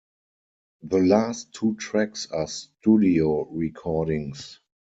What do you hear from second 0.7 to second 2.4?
The last two tracks